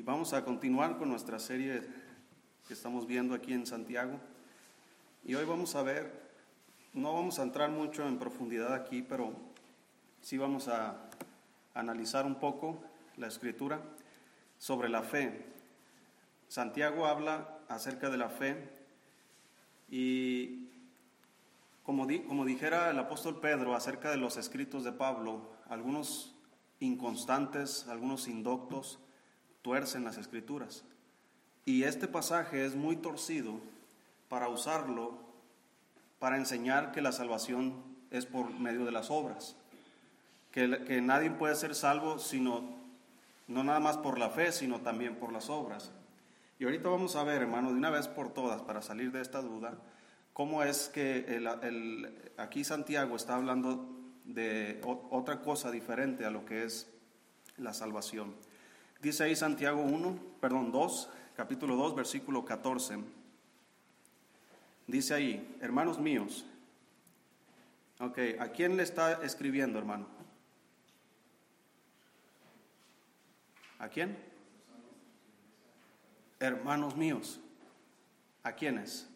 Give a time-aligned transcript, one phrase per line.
[0.00, 1.82] Y vamos a continuar con nuestra serie
[2.66, 4.18] que estamos viendo aquí en Santiago.
[5.26, 6.10] Y hoy vamos a ver,
[6.94, 9.34] no vamos a entrar mucho en profundidad aquí, pero
[10.22, 10.96] sí vamos a
[11.74, 12.82] analizar un poco
[13.18, 13.82] la escritura
[14.56, 15.44] sobre la fe.
[16.48, 18.70] Santiago habla acerca de la fe
[19.90, 20.70] y
[21.82, 26.34] como, como dijera el apóstol Pedro acerca de los escritos de Pablo, algunos
[26.78, 28.98] inconstantes, algunos indoctos,
[29.62, 30.84] tuercen las escrituras.
[31.64, 33.60] Y este pasaje es muy torcido
[34.28, 35.18] para usarlo
[36.18, 39.56] para enseñar que la salvación es por medio de las obras,
[40.52, 42.78] que, que nadie puede ser salvo sino
[43.50, 45.90] no nada más por la fe, sino también por las obras.
[46.58, 49.42] Y ahorita vamos a ver, hermano, de una vez por todas, para salir de esta
[49.42, 49.78] duda,
[50.32, 53.88] cómo es que el, aquí Santiago está hablando
[54.24, 56.88] de otra cosa diferente a lo que es
[57.56, 58.34] la salvación.
[59.00, 62.98] Dice ahí Santiago 1, perdón, 2, capítulo 2, versículo 14.
[64.86, 66.44] Dice ahí, hermanos míos,
[67.98, 70.06] ok, ¿a quién le está escribiendo, hermano?
[73.78, 74.18] ¿A quién?
[76.38, 77.40] Hermanos míos.
[78.42, 79.08] ¿A quiénes?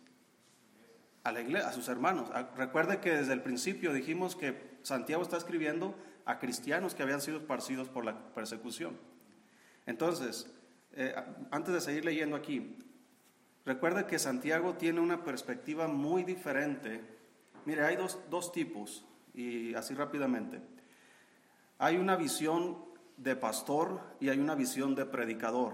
[1.24, 2.30] A la iglesia, a sus hermanos.
[2.32, 7.20] Ah, recuerde que desde el principio dijimos que Santiago está escribiendo a cristianos que habían
[7.20, 8.98] sido esparcidos por la persecución.
[9.86, 10.50] Entonces,
[10.92, 11.14] eh,
[11.50, 12.76] antes de seguir leyendo aquí,
[13.64, 17.00] recuerde que Santiago tiene una perspectiva muy diferente.
[17.64, 20.60] Mire, hay dos, dos tipos, y así rápidamente.
[21.78, 22.78] Hay una visión
[23.16, 25.72] de pastor y hay una visión de predicador.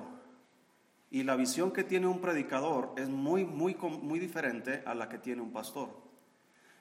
[1.11, 5.19] Y la visión que tiene un predicador es muy, muy, muy diferente a la que
[5.19, 5.91] tiene un pastor.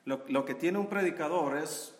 [0.06, 1.96] Lo, lo, que tiene un predicador es,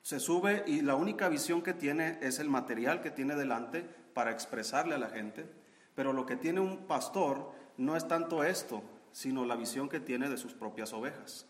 [0.00, 3.84] se sube y la única visión que tiene es el material que tiene delante
[4.16, 5.46] para expresarle a la gente,
[5.94, 10.30] pero lo que tiene un pastor no es tanto esto, sino la visión que tiene
[10.30, 11.46] de sus propias ovejas.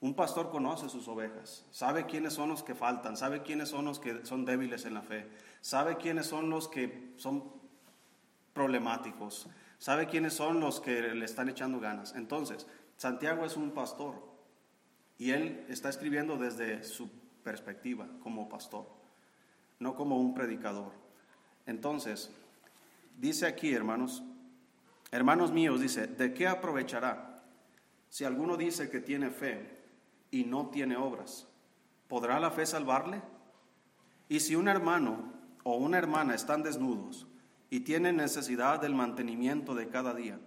[0.00, 4.00] Un pastor conoce sus ovejas, sabe quiénes son los que faltan, sabe quiénes son los
[4.00, 5.28] que son débiles en la fe,
[5.60, 7.44] sabe quiénes son los que son
[8.52, 9.48] problemáticos,
[9.78, 12.16] sabe quiénes son los que le están echando ganas.
[12.16, 12.66] Entonces,
[12.96, 14.16] Santiago es un pastor
[15.18, 17.08] y él está escribiendo desde su
[17.44, 18.88] perspectiva como pastor,
[19.78, 21.05] no como un predicador.
[21.66, 22.30] Entonces,
[23.18, 24.22] dice aquí, hermanos,
[25.10, 27.42] hermanos míos, dice, ¿de qué aprovechará
[28.08, 29.68] si alguno dice que tiene fe
[30.30, 31.46] y no tiene obras?
[32.08, 33.20] ¿Podrá la fe salvarle?
[34.28, 35.32] Y si un hermano
[35.64, 37.26] o una hermana están desnudos
[37.68, 40.38] y tienen necesidad del mantenimiento de cada día,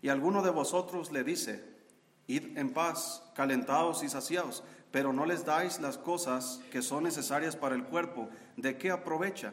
[0.00, 1.64] y alguno de vosotros le dice,
[2.26, 7.56] id en paz, calentados y saciados, pero no les dais las cosas que son necesarias
[7.56, 9.52] para el cuerpo, ¿de qué aprovecha?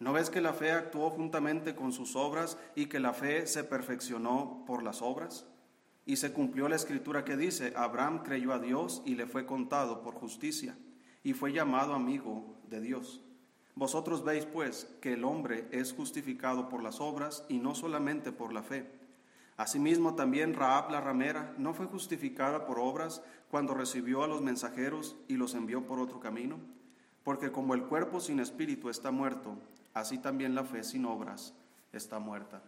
[0.00, 3.64] ¿No ves que la fe actuó juntamente con sus obras y que la fe se
[3.64, 5.46] perfeccionó por las obras?
[6.06, 10.02] Y se cumplió la escritura que dice, Abraham creyó a Dios y le fue contado
[10.02, 10.74] por justicia,
[11.22, 13.20] y fue llamado amigo de Dios.
[13.74, 18.54] Vosotros veis pues que el hombre es justificado por las obras y no solamente por
[18.54, 18.90] la fe.
[19.58, 25.16] Asimismo también Raab la ramera no fue justificada por obras cuando recibió a los mensajeros
[25.28, 26.58] y los envió por otro camino,
[27.24, 29.56] porque como el cuerpo sin espíritu está muerto,
[29.94, 31.54] así también la fe sin obras
[31.92, 32.62] está muerta.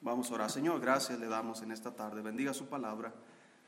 [0.00, 0.50] Vamos a orar.
[0.50, 2.22] Señor, gracias le damos en esta tarde.
[2.22, 3.12] Bendiga su palabra.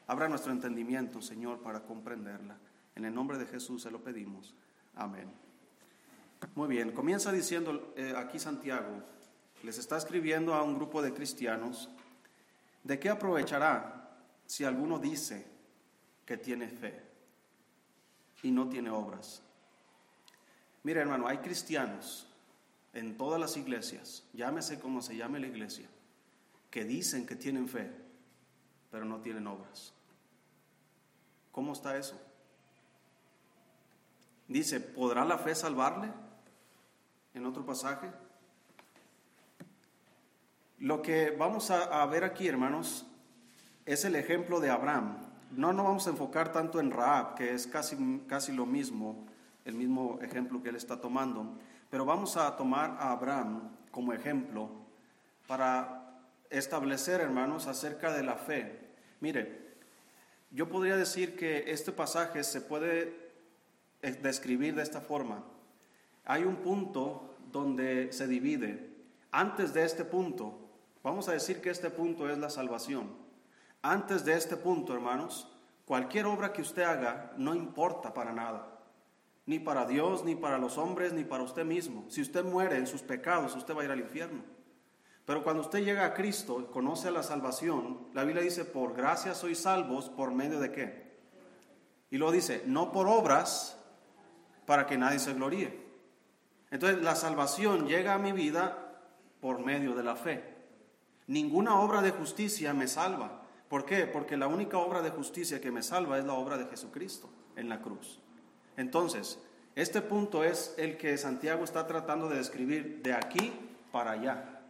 [0.06, 2.56] Abra nuestro entendimiento, Señor, para comprenderla.
[2.94, 4.54] En el nombre de Jesús se lo pedimos.
[4.96, 5.30] Amén.
[6.54, 9.02] Muy bien, comienza diciendo eh, aquí Santiago,
[9.62, 11.88] les está escribiendo a un grupo de cristianos,
[12.82, 14.10] ¿de qué aprovechará
[14.44, 15.46] si alguno dice
[16.26, 17.00] que tiene fe
[18.42, 19.42] y no tiene obras?
[20.84, 22.28] Mira hermano, hay cristianos
[22.92, 25.88] en todas las iglesias, llámese como se llame la iglesia,
[26.70, 27.90] que dicen que tienen fe,
[28.90, 29.94] pero no tienen obras.
[31.50, 32.20] ¿Cómo está eso?
[34.46, 36.12] Dice, ¿podrá la fe salvarle?
[37.32, 38.10] En otro pasaje.
[40.78, 43.06] Lo que vamos a, ver aquí, hermanos,
[43.86, 45.16] es el ejemplo de Abraham.
[45.50, 47.96] No nos vamos a enfocar tanto en Raab, que es casi,
[48.28, 49.26] casi lo mismo,
[49.64, 51.56] el mismo ejemplo que él está tomando,
[51.90, 54.68] pero vamos a tomar a Abraham como ejemplo
[55.46, 56.20] para
[56.50, 58.90] establecer, hermanos, acerca de la fe.
[59.20, 59.76] Mire,
[60.50, 63.32] yo podría decir que este pasaje se puede
[64.02, 65.44] eh, describir de esta forma.
[66.24, 68.90] Hay un punto donde se divide.
[69.30, 70.58] Antes de este punto,
[71.02, 73.10] vamos a decir que este punto es la salvación.
[73.82, 75.52] Antes de este punto, hermanos,
[75.84, 78.73] cualquier obra que usted haga no importa para nada.
[79.46, 82.04] Ni para Dios, ni para los hombres, ni para usted mismo.
[82.08, 84.42] Si usted muere en sus pecados, usted va a ir al infierno.
[85.26, 89.34] Pero cuando usted llega a Cristo y conoce la salvación, la Biblia dice, por gracia
[89.34, 91.04] sois salvos, ¿por medio de qué?
[92.10, 93.78] Y luego dice, no por obras,
[94.66, 95.82] para que nadie se gloríe.
[96.70, 99.00] Entonces la salvación llega a mi vida
[99.40, 100.54] por medio de la fe.
[101.26, 103.42] Ninguna obra de justicia me salva.
[103.68, 104.06] ¿Por qué?
[104.06, 107.68] Porque la única obra de justicia que me salva es la obra de Jesucristo en
[107.68, 108.20] la cruz.
[108.76, 109.38] Entonces,
[109.74, 113.52] este punto es el que Santiago está tratando de describir de aquí
[113.90, 114.60] para allá.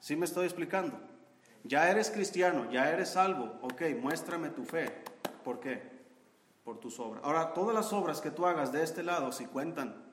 [0.00, 1.00] ¿Sí me estoy explicando?
[1.64, 3.58] Ya eres cristiano, ya eres salvo.
[3.62, 5.02] Ok, muéstrame tu fe.
[5.42, 5.82] ¿Por qué?
[6.64, 7.24] Por tus obras.
[7.24, 10.04] Ahora, todas las obras que tú hagas de este lado, si cuentan.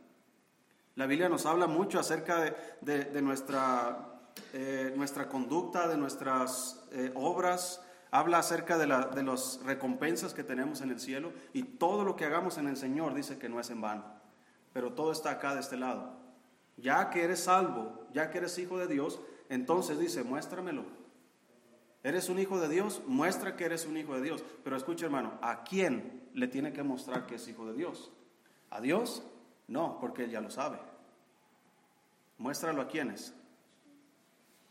[0.96, 4.22] La Biblia nos habla mucho acerca de, nuestra,
[4.54, 7.82] eh, nuestra conducta, de nuestras eh, obras.
[8.14, 11.34] Habla acerca de, la, de las recompensas que tenemos en el cielo.
[11.52, 14.06] Y todo lo que hagamos en el Señor dice que no es en vano.
[14.72, 16.12] Pero todo está acá de este lado.
[16.78, 19.20] Ya que eres salvo, ya que eres hijo de Dios,
[19.50, 20.86] entonces dice, muéstramelo.
[22.04, 23.02] ¿Eres un hijo de Dios?
[23.08, 24.44] Muestra que eres un hijo de Dios.
[24.64, 28.12] Pero escucha hermano, ¿a quién le tiene que mostrar que es hijo de Dios?
[28.70, 29.24] ¿A Dios?
[29.68, 30.78] No, porque Él ya lo sabe.
[32.38, 33.34] Muéstralo a quiénes.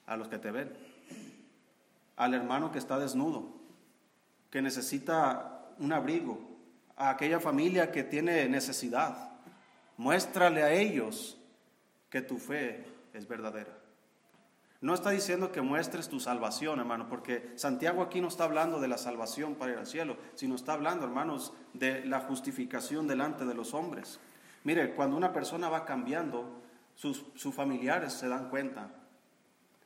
[0.06, 0.91] A los que te ven.
[2.16, 3.62] Al hermano que está desnudo,
[4.50, 6.38] que necesita un abrigo.
[6.96, 9.32] A aquella familia que tiene necesidad.
[9.96, 11.38] Muéstrale a ellos
[12.10, 13.82] que tu fe es verdadera.
[14.82, 18.88] No está diciendo que muestres tu salvación, hermano, porque Santiago aquí no está hablando de
[18.88, 23.54] la salvación para ir al cielo, sino está hablando, hermanos, de la justificación delante de
[23.54, 24.18] los hombres.
[24.64, 26.60] Mire, cuando una persona va cambiando,
[26.96, 28.90] sus, sus familiares se dan cuenta,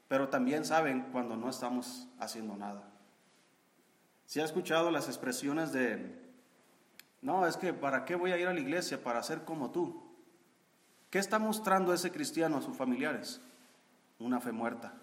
[0.09, 2.89] pero también saben cuando no estamos haciendo nada.
[4.27, 6.19] Si ha escuchado las expresiones de,
[7.23, 9.03] no, es que ¿para qué voy a ir a la iglesia?
[9.03, 10.03] Para ser como tú.
[11.11, 13.41] ¿Qué está mostrando ese cristiano a sus familiares?
[14.19, 14.95] una fe muerta.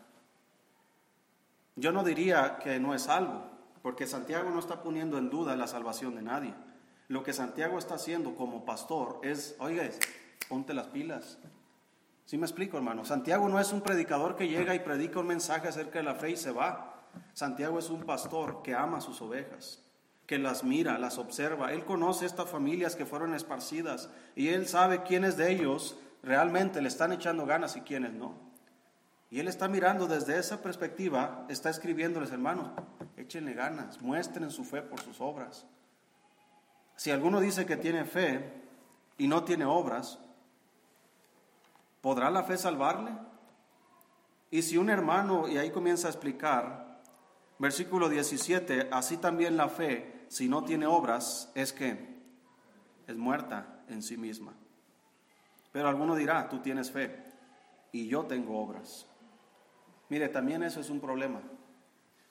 [1.75, 3.43] Yo no diría que no es salvo,
[3.81, 6.53] porque Santiago no está poniendo en duda la salvación de nadie.
[7.07, 9.83] Lo que Santiago está haciendo como pastor es, oiga,
[10.47, 11.37] ponte las pilas.
[12.25, 13.03] ¿Sí me explico, hermano?
[13.05, 16.31] Santiago no es un predicador que llega y predica un mensaje acerca de la fe
[16.31, 17.07] y se va.
[17.33, 19.83] Santiago es un pastor que ama a sus ovejas,
[20.25, 21.73] que las mira, las observa.
[21.73, 26.87] Él conoce estas familias que fueron esparcidas y él sabe quiénes de ellos realmente le
[26.87, 28.53] están echando ganas y quiénes no.
[29.29, 32.69] Y él está mirando desde esa perspectiva, está escribiéndoles, hermanos,
[33.17, 35.65] échenle ganas, muestren su fe por sus obras.
[36.95, 38.53] Si alguno dice que tiene fe
[39.17, 40.19] y no tiene obras,
[42.03, 43.13] ¿podrá la fe salvarle?
[44.51, 47.01] Y si un hermano, y ahí comienza a explicar,
[47.57, 52.21] versículo 17, así también la fe, si no tiene obras, es que
[53.07, 54.53] es muerta en sí misma.
[55.71, 57.23] Pero alguno dirá, tú tienes fe
[57.93, 59.07] y yo tengo obras.
[60.09, 61.41] Mire, también eso es un problema,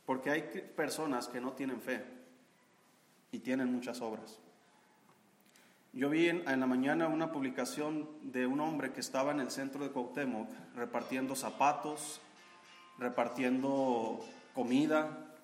[0.05, 0.43] porque hay
[0.77, 2.05] personas que no tienen fe
[3.31, 4.39] y tienen muchas obras.
[5.93, 9.85] Yo vi en, la mañana una publicación de un hombre que estaba en el centro
[9.85, 12.21] de Cuauhtémoc repartiendo zapatos,
[12.99, 14.21] repartiendo
[14.55, 15.35] comida,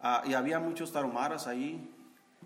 [0.00, 1.94] ah, y había muchos tarumaras ahí,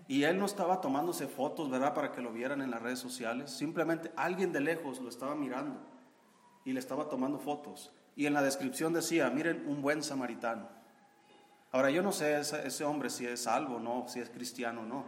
[0.09, 3.49] y él no estaba tomándose fotos, ¿verdad?, para que lo vieran en las redes sociales,
[3.49, 5.79] simplemente alguien de lejos lo estaba mirando
[6.65, 7.93] y le estaba tomando fotos.
[8.17, 10.67] Y en la descripción decía, miren, un buen samaritano.
[11.71, 14.85] Ahora, yo no sé ese, hombre si es salvo o no, si es cristiano o
[14.85, 15.05] no.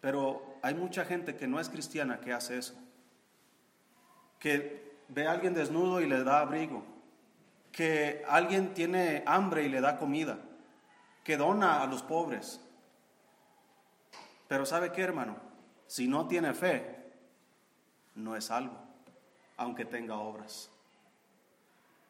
[0.00, 2.74] Pero hay mucha gente que no es cristiana que hace eso.
[4.38, 6.84] Que ve a alguien desnudo y le da abrigo.
[7.72, 10.38] Que alguien tiene hambre y le da comida.
[11.24, 12.60] Que dona a los pobres.
[14.46, 15.36] Pero ¿sabe qué, hermano?
[15.86, 16.98] Si no tiene fe,
[18.14, 18.76] no es salvo,
[19.56, 20.70] aunque tenga obras.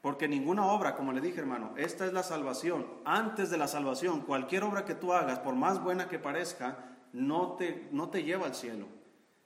[0.01, 2.87] Porque ninguna obra, como le dije hermano, esta es la salvación.
[3.05, 7.53] Antes de la salvación, cualquier obra que tú hagas, por más buena que parezca, no
[7.53, 8.87] te, no te lleva al cielo.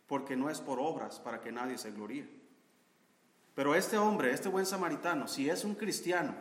[0.06, 2.28] Porque no es por obras para que nadie se gloríe.
[3.54, 6.34] Pero este hombre, este buen samaritano, si es un cristiano,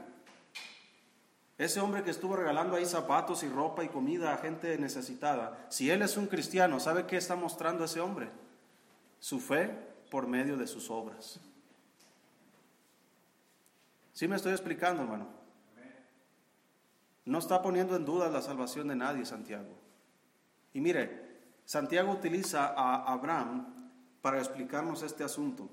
[1.57, 5.91] ese hombre que estuvo regalando ahí zapatos y ropa y comida a gente necesitada, si
[5.91, 8.29] él es un cristiano, ¿sabe qué está mostrando ese hombre?
[9.19, 9.69] Su fe
[10.09, 11.39] por medio de sus obras.
[14.13, 15.27] ¿Sí me estoy explicando, hermano?
[17.25, 19.80] No está poniendo en duda la salvación de nadie, Santiago.
[20.73, 21.31] Y mire,
[21.65, 23.65] Santiago utiliza a Abraham
[24.21, 25.69] para explicarnos este asunto.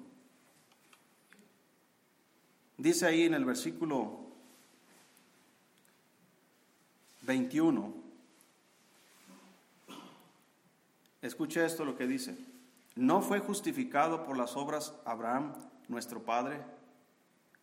[2.77, 4.21] Dice ahí en el versículo
[7.23, 7.93] 21,
[11.21, 12.39] escuche esto lo que dice,
[12.95, 15.53] ¿no fue justificado por las obras Abraham,
[15.89, 16.61] nuestro Padre,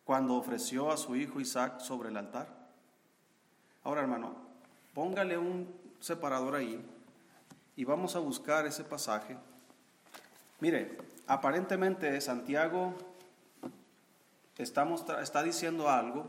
[0.03, 2.49] cuando ofreció a su hijo Isaac sobre el altar?
[3.85, 4.35] Ahora hermano,
[4.93, 6.85] póngale un separador ahí
[7.75, 9.37] y vamos a buscar ese pasaje.
[10.59, 12.93] Mire, aparentemente Santiago
[14.57, 16.25] está diciendo algo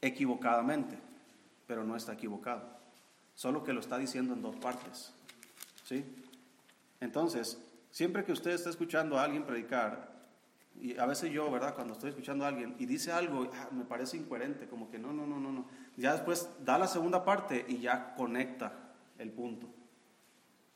[0.00, 0.98] equivocadamente,
[1.66, 2.62] pero no está equivocado,
[3.34, 5.12] solo que lo está diciendo en dos partes.
[5.84, 6.04] ¿Sí?
[7.00, 7.58] Entonces,
[7.90, 10.08] siempre que usted está escuchando a alguien predicar,
[10.80, 11.74] y a veces yo, ¿verdad?
[11.74, 15.12] Cuando estoy escuchando a alguien y dice algo, ah, me parece incoherente, como que no,
[15.12, 15.66] no, no, no, no.
[15.96, 18.89] Ya después da la segunda parte y ya conecta
[19.20, 19.68] el punto.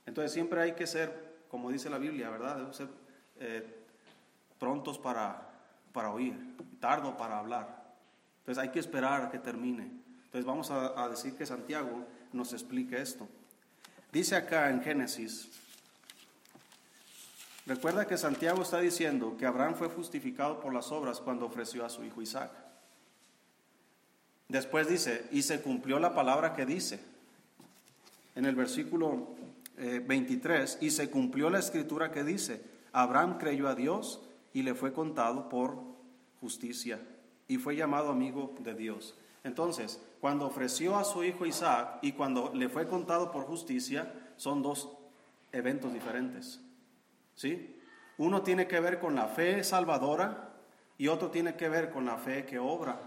[0.06, 2.56] Entonces siempre hay que ser, como dice la Biblia, ¿verdad?
[2.56, 2.88] Debemos ser
[3.40, 3.84] eh,
[4.58, 5.50] prontos para,
[5.92, 7.84] para oír, tardo para hablar.
[8.40, 9.90] Entonces hay que esperar a que termine.
[10.26, 13.26] Entonces vamos a, a decir que Santiago nos explique esto.
[14.12, 15.48] Dice acá en Génesis,
[17.66, 21.88] recuerda que Santiago está diciendo que Abraham fue justificado por las obras cuando ofreció a
[21.88, 22.52] su hijo Isaac.
[24.48, 27.13] Después dice, y se cumplió la palabra que dice,
[28.34, 29.34] en el versículo
[29.76, 32.62] 23, eh, y se cumplió la escritura que dice,
[32.92, 34.22] Abraham creyó a Dios
[34.52, 35.76] y le fue contado por
[36.40, 37.00] justicia
[37.48, 39.16] y fue llamado amigo de Dios.
[39.42, 44.62] Entonces, cuando ofreció a su hijo Isaac y cuando le fue contado por justicia, son
[44.62, 44.90] dos
[45.52, 46.60] eventos diferentes.
[47.34, 47.76] ¿Sí?
[48.16, 50.54] Uno tiene que ver con la fe salvadora
[50.96, 52.98] y otro tiene que ver con la fe que obra.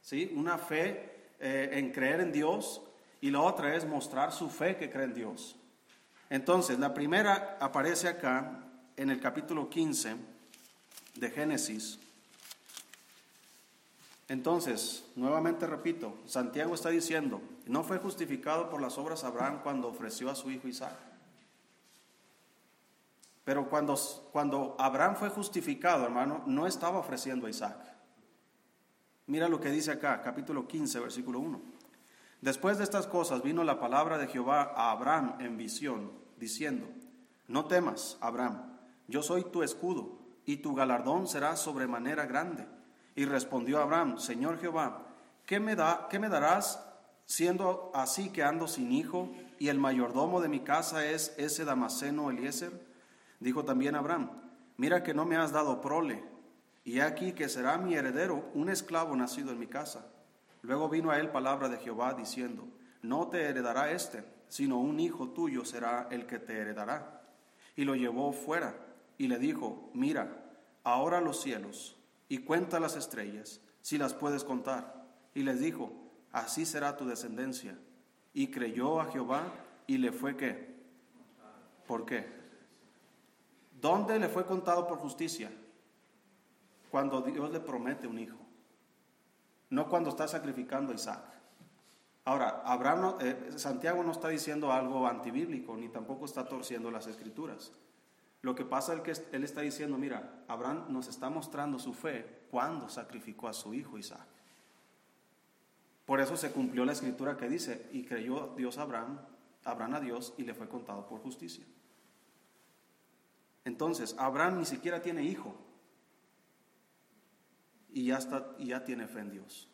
[0.00, 0.32] ¿Sí?
[0.36, 2.82] Una fe eh, en creer en Dios
[3.22, 5.56] y la otra es mostrar su fe que cree en Dios.
[6.28, 8.64] Entonces, la primera aparece acá
[8.96, 10.16] en el capítulo 15
[11.14, 12.00] de Génesis.
[14.28, 20.28] Entonces, nuevamente repito, Santiago está diciendo, no fue justificado por las obras Abraham cuando ofreció
[20.28, 20.96] a su hijo Isaac.
[23.44, 23.96] Pero cuando,
[24.32, 27.76] cuando Abraham fue justificado, hermano, no estaba ofreciendo a Isaac.
[29.28, 31.81] Mira lo que dice acá, capítulo 15, versículo 1.
[32.42, 36.88] Después de estas cosas vino la palabra de Jehová a Abraham en visión, diciendo,
[37.46, 42.66] No temas, Abraham, yo soy tu escudo, y tu galardón será sobremanera grande.
[43.14, 45.06] Y respondió Abraham, Señor Jehová,
[45.46, 46.84] ¿qué me, da, qué me darás
[47.26, 49.30] siendo así que ando sin hijo,
[49.60, 52.72] y el mayordomo de mi casa es ese Damaseno Eliezer?
[53.38, 54.30] Dijo también Abraham,
[54.76, 56.24] Mira que no me has dado prole,
[56.82, 60.08] y aquí que será mi heredero un esclavo nacido en mi casa.
[60.62, 62.68] Luego vino a él palabra de Jehová diciendo,
[63.02, 67.22] no te heredará este, sino un hijo tuyo será el que te heredará.
[67.74, 68.74] Y lo llevó fuera
[69.18, 70.44] y le dijo, mira,
[70.84, 71.96] ahora los cielos
[72.28, 75.04] y cuenta las estrellas, si las puedes contar.
[75.34, 75.92] Y les dijo,
[76.30, 77.76] así será tu descendencia.
[78.32, 79.52] Y creyó a Jehová
[79.88, 80.72] y le fue qué.
[81.88, 82.26] ¿Por qué?
[83.80, 85.50] ¿Dónde le fue contado por justicia?
[86.90, 88.41] Cuando Dios le promete un hijo
[89.72, 91.24] no cuando está sacrificando a Isaac.
[92.26, 97.72] Ahora, Abraham, eh, Santiago no está diciendo algo antibíblico, ni tampoco está torciendo las escrituras.
[98.42, 102.44] Lo que pasa es que él está diciendo, mira, Abraham nos está mostrando su fe
[102.50, 104.26] cuando sacrificó a su hijo Isaac.
[106.04, 109.20] Por eso se cumplió la escritura que dice, y creyó Dios a Abraham,
[109.64, 111.64] Abraham a Dios, y le fue contado por justicia.
[113.64, 115.54] Entonces, Abraham ni siquiera tiene hijo,
[117.92, 119.68] y ya, está, y ya tiene fe en Dios.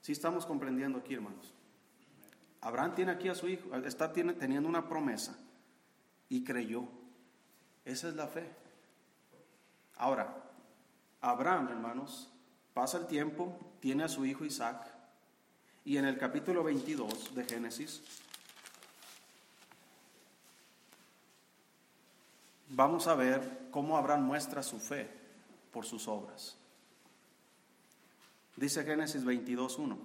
[0.00, 1.54] Si estamos comprendiendo aquí, hermanos.
[2.60, 5.36] Abraham tiene aquí a su hijo, está teniendo una promesa
[6.28, 6.84] y creyó.
[7.84, 8.48] Esa es la fe.
[9.96, 10.44] Ahora,
[11.20, 12.30] Abraham, hermanos,
[12.74, 14.86] pasa el tiempo, tiene a su hijo Isaac,
[15.84, 18.02] y en el capítulo 22 de Génesis,
[22.68, 25.08] vamos a ver cómo Abraham muestra su fe
[25.72, 26.57] por sus obras.
[28.58, 29.96] Dice Génesis 22.1.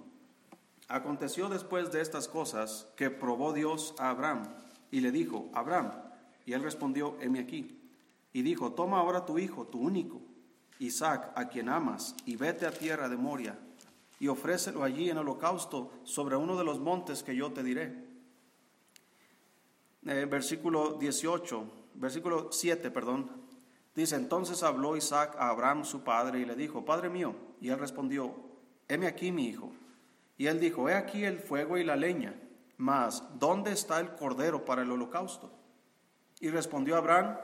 [0.86, 4.44] Aconteció después de estas cosas que probó Dios a Abraham
[4.92, 5.90] y le dijo, Abraham,
[6.46, 7.80] y él respondió, heme aquí.
[8.32, 10.22] Y dijo, toma ahora tu hijo, tu único,
[10.78, 13.58] Isaac, a quien amas, y vete a tierra de Moria,
[14.20, 18.04] y ofrécelo allí en holocausto sobre uno de los montes que yo te diré.
[20.06, 23.43] Eh, versículo 18, versículo 7, perdón.
[23.94, 27.34] Dice, entonces habló Isaac a Abraham su padre y le dijo, Padre mío.
[27.60, 28.34] Y él respondió,
[28.88, 29.72] heme aquí mi hijo.
[30.36, 32.34] Y él dijo, he aquí el fuego y la leña,
[32.76, 35.52] mas ¿dónde está el cordero para el holocausto?
[36.40, 37.36] Y respondió Abraham,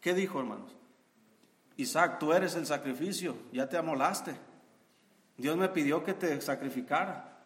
[0.00, 0.76] ¿qué dijo hermanos?
[1.76, 4.36] Isaac, tú eres el sacrificio, ya te amolaste.
[5.36, 7.44] Dios me pidió que te sacrificara.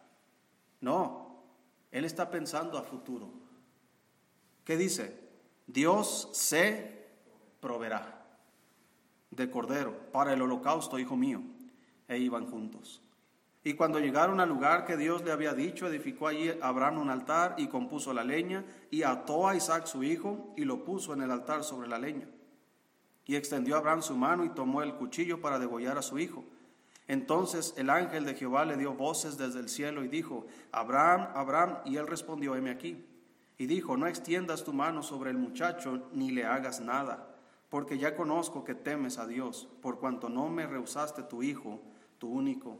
[0.79, 1.43] No,
[1.91, 3.29] él está pensando a futuro.
[4.63, 5.19] ¿Qué dice?
[5.65, 7.07] Dios se
[7.59, 8.22] proveerá
[9.35, 11.41] de cordero para el holocausto, hijo mío.
[12.07, 13.01] E iban juntos.
[13.65, 17.55] Y cuando llegaron al lugar que Dios le había dicho, edificó allí Abraham un altar
[17.57, 21.31] y compuso la leña y ató a Isaac su hijo y lo puso en el
[21.31, 22.27] altar sobre la leña.
[23.25, 26.43] Y extendió Abraham su mano y tomó el cuchillo para degollar a su hijo.
[27.07, 31.77] Entonces el ángel de Jehová le dio voces desde el cielo y dijo, Abraham, Abraham,
[31.85, 33.05] y él respondió, heme aquí.
[33.57, 37.32] Y dijo, no extiendas tu mano sobre el muchacho ni le hagas nada,
[37.73, 41.81] porque ya conozco que temes a Dios, por cuanto no me rehusaste tu hijo,
[42.19, 42.77] tu único.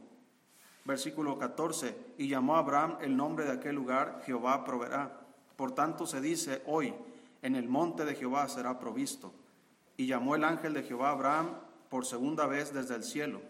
[0.84, 5.26] Versículo 14, y llamó Abraham el nombre de aquel lugar, Jehová proveerá.
[5.56, 6.94] Por tanto se dice hoy,
[7.42, 9.32] en el monte de Jehová será provisto.
[9.96, 11.56] Y llamó el ángel de Jehová a Abraham
[11.88, 13.40] por segunda vez desde el cielo,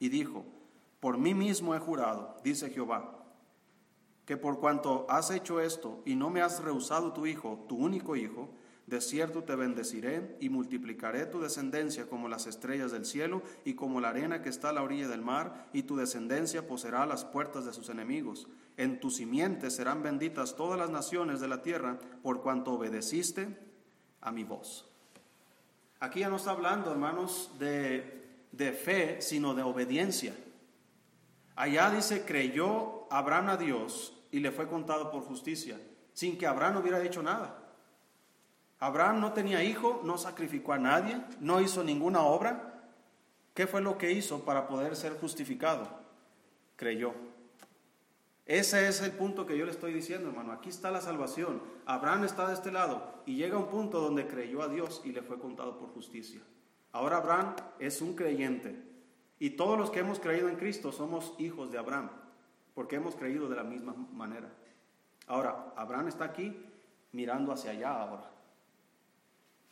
[0.00, 0.44] y dijo,
[0.98, 3.24] por mí mismo he jurado, dice Jehová,
[4.26, 8.16] que por cuanto has hecho esto y no me has rehusado tu hijo, tu único
[8.16, 8.48] hijo,
[8.88, 14.00] de cierto te bendeciré y multiplicaré tu descendencia como las estrellas del cielo y como
[14.00, 17.66] la arena que está a la orilla del mar, y tu descendencia poseerá las puertas
[17.66, 18.48] de sus enemigos.
[18.78, 23.58] En tu simiente serán benditas todas las naciones de la tierra, por cuanto obedeciste
[24.22, 24.90] a mi voz.
[26.00, 30.34] Aquí ya no está hablando, hermanos, de, de fe, sino de obediencia.
[31.56, 35.78] Allá dice, creyó Abraham a Dios y le fue contado por justicia,
[36.14, 37.67] sin que Abraham hubiera dicho nada.
[38.80, 42.74] Abraham no tenía hijo, no sacrificó a nadie, no hizo ninguna obra.
[43.54, 45.88] ¿Qué fue lo que hizo para poder ser justificado?
[46.76, 47.12] Creyó.
[48.46, 50.52] Ese es el punto que yo le estoy diciendo, hermano.
[50.52, 51.60] Aquí está la salvación.
[51.86, 55.22] Abraham está de este lado y llega un punto donde creyó a Dios y le
[55.22, 56.40] fue contado por justicia.
[56.92, 58.82] Ahora Abraham es un creyente
[59.38, 62.10] y todos los que hemos creído en Cristo somos hijos de Abraham
[62.74, 64.48] porque hemos creído de la misma manera.
[65.26, 66.64] Ahora, Abraham está aquí
[67.10, 68.30] mirando hacia allá ahora.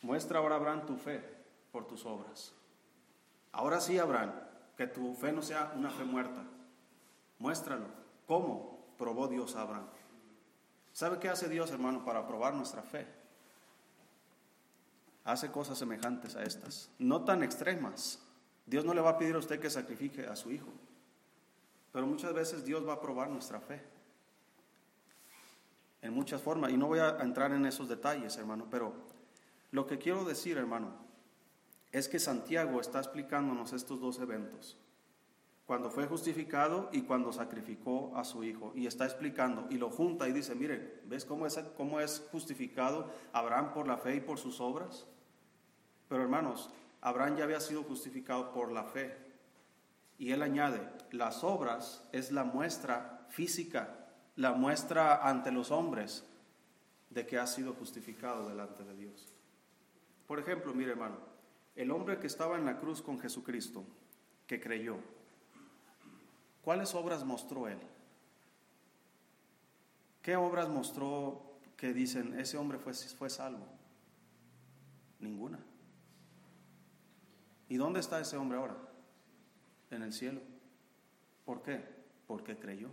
[0.01, 1.23] Muestra ahora, Abraham, tu fe
[1.71, 2.53] por tus obras.
[3.51, 4.31] Ahora sí, Abraham,
[4.75, 6.43] que tu fe no sea una fe muerta.
[7.39, 7.85] Muéstralo.
[8.27, 9.87] ¿Cómo probó Dios a Abraham?
[10.93, 13.07] ¿Sabe qué hace Dios, hermano, para probar nuestra fe?
[15.23, 18.19] Hace cosas semejantes a estas, no tan extremas.
[18.65, 20.69] Dios no le va a pedir a usted que sacrifique a su hijo,
[21.91, 23.81] pero muchas veces Dios va a probar nuestra fe.
[26.01, 28.93] En muchas formas, y no voy a entrar en esos detalles, hermano, pero
[29.71, 30.93] lo que quiero decir, hermano,
[31.91, 34.77] es que Santiago está explicándonos estos dos eventos
[35.67, 38.71] cuando fue justificado y cuando sacrificó a su hijo.
[38.73, 43.11] Y está explicando y lo junta y dice, miren, ¿ves cómo es, cómo es justificado
[43.33, 45.05] Abraham por la fe y por sus obras?
[46.07, 46.69] Pero hermanos,
[47.01, 49.13] Abraham ya había sido justificado por la fe.
[50.17, 50.79] Y él añade,
[51.11, 56.23] las obras es la muestra física, la muestra ante los hombres
[57.09, 59.36] de que ha sido justificado delante de Dios.
[60.27, 61.17] Por ejemplo, mire hermano,
[61.75, 63.83] el hombre que estaba en la cruz con Jesucristo,
[64.45, 64.97] que creyó,
[66.67, 67.77] ¿Cuáles obras mostró él?
[70.21, 73.65] ¿Qué obras mostró que dicen, ese hombre fue, fue salvo?
[75.21, 75.59] Ninguna.
[77.69, 78.75] ¿Y dónde está ese hombre ahora?
[79.91, 80.41] En el cielo.
[81.45, 81.85] ¿Por qué?
[82.27, 82.89] Porque creyó.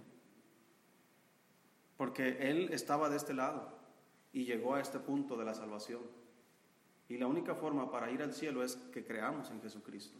[1.97, 3.77] Porque él estaba de este lado
[4.33, 6.03] y llegó a este punto de la salvación.
[7.09, 10.19] Y la única forma para ir al cielo es que creamos en Jesucristo.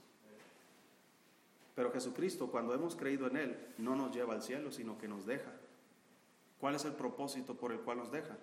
[1.75, 5.27] Pero Jesucristo, cuando hemos creído en Él, no nos lleva al cielo, sino que nos
[5.27, 5.51] deja.
[6.61, 8.37] ¿Cuál es el propósito por el cual nos deja?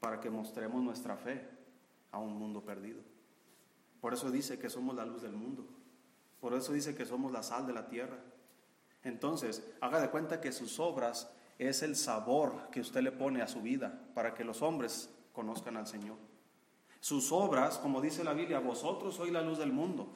[0.00, 1.46] Para que mostremos nuestra fe
[2.10, 3.00] a un mundo perdido.
[4.00, 5.64] Por eso dice que somos la luz del mundo.
[6.40, 8.18] Por eso dice que somos la sal de la tierra.
[9.04, 13.48] Entonces, haga de cuenta que sus obras es el sabor que usted le pone a
[13.48, 16.16] su vida para que los hombres conozcan al Señor.
[17.06, 20.08] Sus obras, como dice la Biblia, vosotros sois la luz del mundo.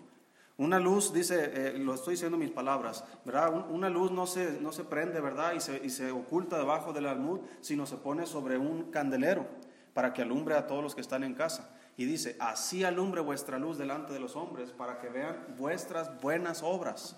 [0.56, 3.70] Una luz, dice, eh, lo estoy diciendo mis palabras, ¿verdad?
[3.70, 5.52] Una luz no se, no se prende, ¿verdad?
[5.52, 9.46] Y se, y se oculta debajo del almud, sino se pone sobre un candelero
[9.94, 11.72] para que alumbre a todos los que están en casa.
[11.96, 16.60] Y dice, así alumbre vuestra luz delante de los hombres para que vean vuestras buenas
[16.64, 17.16] obras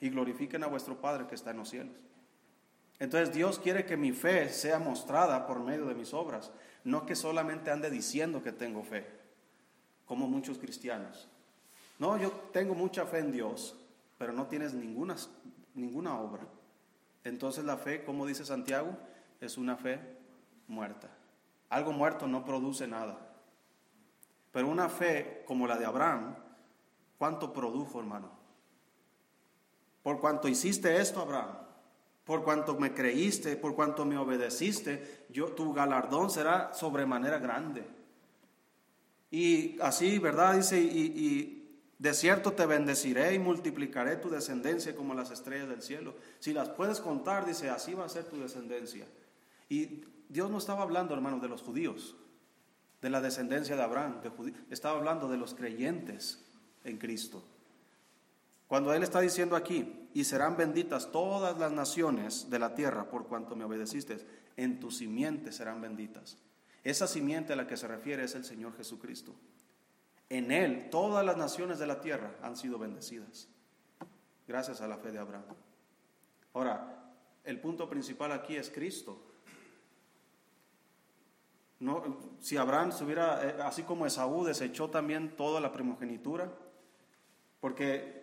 [0.00, 1.94] y glorifiquen a vuestro Padre que está en los cielos.
[2.98, 6.50] Entonces Dios quiere que mi fe sea mostrada por medio de mis obras,
[6.84, 9.06] no que solamente ande diciendo que tengo fe,
[10.06, 11.28] como muchos cristianos
[11.98, 13.76] No, yo tengo mucha fe en Dios,
[14.18, 15.16] pero no tienes ninguna,
[15.74, 16.42] ninguna obra.
[17.24, 18.96] Entonces la fe, como dice Santiago,
[19.40, 20.00] es una fe
[20.66, 21.08] muerta.
[21.68, 23.18] Algo muerto no produce nada.
[24.50, 26.34] Pero una fe como la de Abraham,
[27.18, 28.30] ¿cuánto produjo, hermano?
[30.02, 31.56] Por cuanto hiciste esto, Abraham,
[32.24, 37.84] por cuanto me creíste, por cuanto me obedeciste, yo, tu galardón será sobremanera grande.
[39.30, 40.54] Y así, ¿verdad?
[40.54, 41.58] Dice, y,
[41.98, 46.14] de cierto te bendeciré y multiplicaré tu descendencia como las estrellas del cielo.
[46.40, 49.06] Si las puedes contar, dice, así va a ser tu descendencia.
[49.68, 52.16] Y Dios no estaba hablando, hermanos, de los judíos,
[53.00, 54.20] de la descendencia de Abraham,
[54.70, 56.44] estaba hablando de los creyentes
[56.84, 57.44] en Cristo.
[58.72, 63.26] Cuando Él está diciendo aquí, y serán benditas todas las naciones de la tierra por
[63.26, 64.16] cuanto me obedeciste,
[64.56, 66.38] en tu simiente serán benditas.
[66.82, 69.34] Esa simiente a la que se refiere es el Señor Jesucristo.
[70.30, 73.46] En Él todas las naciones de la tierra han sido bendecidas,
[74.48, 75.44] gracias a la fe de Abraham.
[76.54, 77.12] Ahora,
[77.44, 79.20] el punto principal aquí es Cristo.
[81.78, 82.02] No,
[82.40, 86.50] si Abraham se hubiera, eh, así como Esaú, desechó también toda la primogenitura,
[87.60, 88.21] porque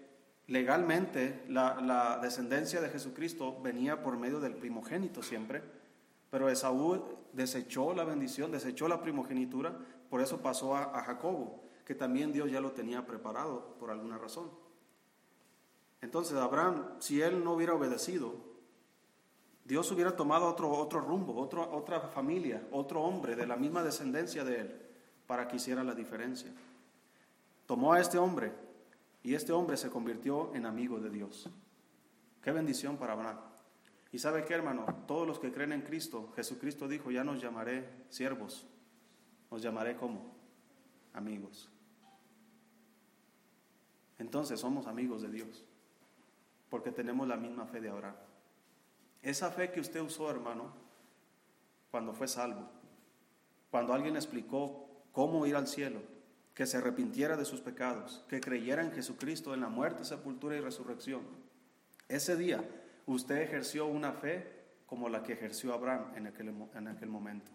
[0.49, 5.63] legalmente la, descendencia de Jesucristo venía por medio del primogénito siempre,
[6.29, 9.73] pero Esaú desechó la bendición, desechó la primogenitura,
[10.09, 14.19] por eso pasó a, a Jacobo que también Dios ya lo tenía preparado por alguna
[14.19, 14.51] razón.
[16.01, 18.35] Entonces Abraham, si él no hubiera obedecido,
[19.65, 24.43] Dios hubiera tomado otro, otro rumbo, otro, otra familia, otro hombre de la misma descendencia
[24.43, 24.81] de él,
[25.25, 26.51] para que hiciera la diferencia.
[27.65, 28.51] Tomó a este hombre
[29.23, 31.49] y este hombre se convirtió en amigo de Dios.
[32.41, 33.39] Qué bendición para Abraham.
[34.11, 37.87] Y sabe qué, hermano, todos los que creen en Cristo, Jesucristo dijo, ya nos llamaré
[38.09, 38.65] siervos,
[39.51, 40.33] nos llamaré como
[41.13, 41.69] amigos.
[44.17, 45.63] Entonces somos amigos de Dios,
[46.69, 48.15] porque tenemos la misma fe de Abraham.
[49.21, 50.73] Esa fe que usted usó, hermano,
[51.91, 52.69] cuando fue salvo,
[53.69, 56.01] cuando alguien explicó cómo ir al cielo,
[56.59, 60.59] que se arrepintiera de sus pecados, que creyera en Jesucristo en la muerte, sepultura y
[60.59, 61.21] resurrección.
[62.09, 62.61] Ese día
[63.05, 67.49] usted ejerció una fe como la que ejerció Abraham en aquel, en aquel momento.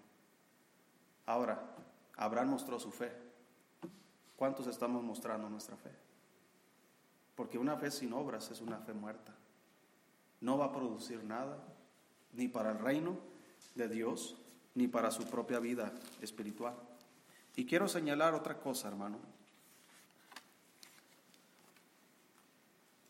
[1.26, 1.76] Ahora,
[2.16, 3.12] Abraham mostró su fe.
[4.36, 5.90] ¿Cuántos estamos mostrando nuestra fe?
[7.34, 9.34] Porque una fe sin obras es una fe muerta.
[10.40, 11.62] No va a producir nada,
[12.32, 13.18] ni para el reino
[13.74, 14.38] de Dios,
[14.74, 16.93] ni para su propia vida espiritual.
[17.56, 19.18] Y quiero señalar otra cosa, hermano.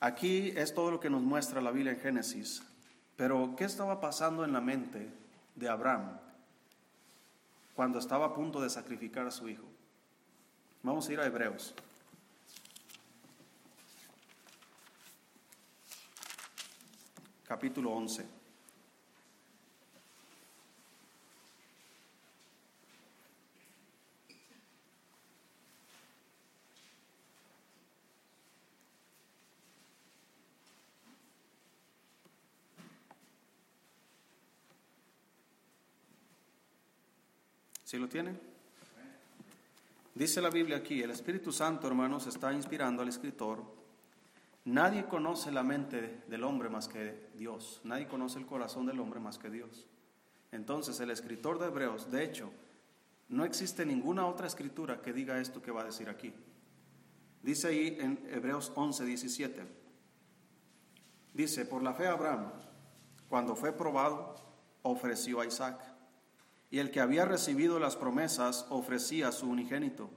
[0.01, 2.63] Aquí es todo lo que nos muestra la Biblia en Génesis.
[3.17, 5.09] Pero, ¿qué estaba pasando en la mente
[5.55, 6.19] de Abraham
[7.75, 9.65] cuando estaba a punto de sacrificar a su hijo?
[10.83, 11.75] Vamos a ir a Hebreos.
[17.55, 18.44] capítulo 11.
[37.95, 38.37] ¿Sí lo tienen?
[40.17, 43.63] Dice la Biblia aquí, el Espíritu Santo, hermanos, está inspirando al escritor
[44.65, 47.81] Nadie conoce la mente del hombre más que Dios.
[47.85, 49.87] Nadie conoce el corazón del hombre más que Dios.
[50.51, 52.51] Entonces el escritor de Hebreos, de hecho,
[53.29, 56.35] no existe ninguna otra escritura que diga esto que va a decir aquí.
[57.45, 59.63] Dice ahí en Hebreos 11, 17.
[61.33, 62.51] Dice, por la fe Abraham,
[63.29, 64.35] cuando fue probado,
[64.83, 65.94] ofreció a Isaac.
[66.71, 70.11] Y el que había recibido las promesas ofrecía a su unigénito,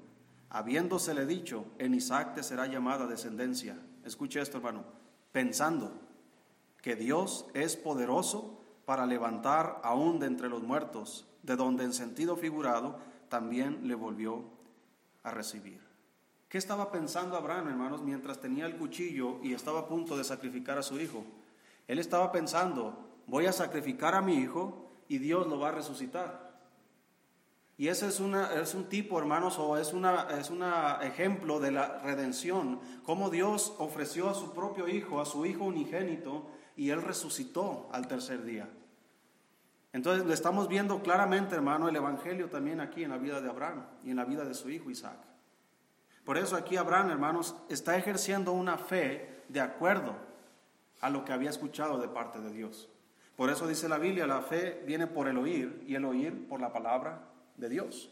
[0.49, 4.83] habiéndosele dicho, en Isaac te será llamada descendencia escuche esto hermano,
[5.31, 5.91] pensando
[6.81, 12.37] que Dios es poderoso para levantar aún de entre los muertos, de donde en sentido
[12.37, 14.45] figurado también le volvió
[15.23, 15.85] a recibir.
[16.47, 20.77] ¿Qué estaba pensando Abraham, hermanos, mientras tenía el cuchillo y estaba a punto de sacrificar
[20.77, 21.25] a su hijo?
[21.87, 26.47] Él estaba pensando, voy a sacrificar a mi hijo y Dios lo va a resucitar.
[27.77, 31.71] Y ese es, una, es un tipo, hermanos, o es un es una ejemplo de
[31.71, 37.03] la redención, cómo Dios ofreció a su propio Hijo, a su Hijo unigénito, y Él
[37.03, 38.67] resucitó al tercer día.
[39.93, 43.85] Entonces le estamos viendo claramente, hermano, el Evangelio también aquí en la vida de Abraham
[44.03, 45.17] y en la vida de su hijo Isaac.
[46.25, 50.15] Por eso aquí Abraham, hermanos, está ejerciendo una fe de acuerdo
[50.99, 52.89] a lo que había escuchado de parte de Dios.
[53.37, 56.59] Por eso dice la Biblia, la fe viene por el oír y el oír por
[56.59, 57.21] la palabra
[57.55, 58.09] de Dios.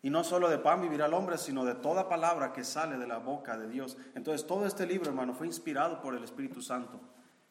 [0.00, 3.06] Y no solo de pan vivirá el hombre, sino de toda palabra que sale de
[3.08, 3.96] la boca de Dios.
[4.14, 7.00] Entonces todo este libro, hermano, fue inspirado por el Espíritu Santo.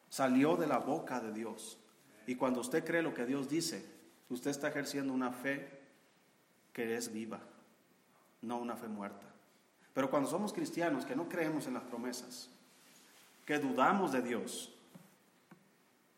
[0.08, 1.78] Salió de la boca de Dios.
[2.26, 3.84] Y cuando usted cree lo que Dios dice,
[4.30, 5.68] usted está ejerciendo una fe
[6.72, 7.40] que es viva,
[8.40, 9.26] no una fe muerta.
[9.92, 12.48] Pero cuando somos cristianos que no creemos en las promesas,
[13.44, 14.73] que dudamos de Dios,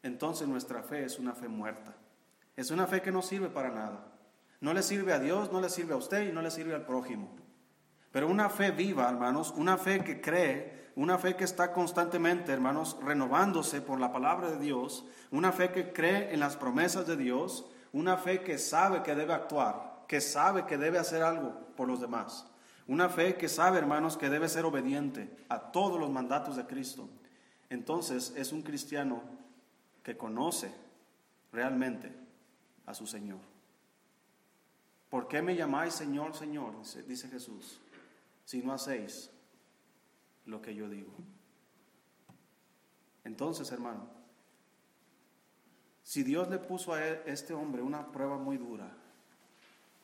[0.07, 1.95] entonces nuestra fe es una fe muerta.
[2.57, 4.07] Es una fe que no sirve para nada.
[4.61, 6.87] No le sirve a Dios, no le sirve a usted y no le sirve al
[6.87, 7.37] prójimo.
[8.11, 12.97] Pero una fe viva, hermanos, una fe que cree, una fe que está constantemente, hermanos,
[13.03, 17.67] renovándose por la palabra de Dios, una fe que cree en las promesas de Dios,
[17.93, 22.01] una fe que sabe que debe actuar, que sabe que debe hacer algo por los
[22.01, 22.47] demás.
[22.87, 27.11] Una fe que sabe, hermanos, que debe ser obediente a todos los mandatos de Cristo.
[27.69, 29.23] Entonces es un cristiano
[30.07, 30.71] que conoce
[31.51, 32.13] realmente
[32.87, 33.41] a su Señor.
[35.11, 36.75] ¿Por qué me llamáis Señor, Señor?
[37.09, 37.81] Dice Jesús,
[38.45, 39.33] si no hacéis
[40.45, 41.11] lo que yo digo.
[43.25, 44.09] Entonces, hermano,
[46.05, 48.89] si Dios le puso a este hombre una prueba muy dura,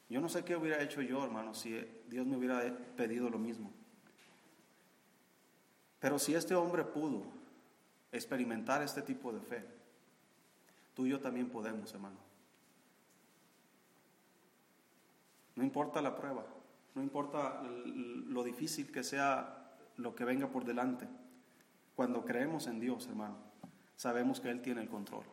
[0.09, 3.71] yo no sé qué hubiera hecho yo, hermano, si Dios me hubiera pedido lo mismo.
[6.01, 7.23] Pero si este hombre pudo
[8.11, 9.82] experimentar este tipo de fe,
[10.95, 12.17] tú y yo también podemos, hermano.
[15.55, 16.45] No importa la prueba,
[16.95, 21.09] no importa lo difícil que sea lo que venga por delante.
[21.95, 23.37] Cuando creemos en Dios, hermano,
[23.97, 25.25] sabemos que Él tiene el control.